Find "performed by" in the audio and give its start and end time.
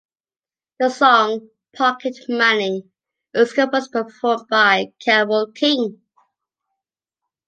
4.07-4.93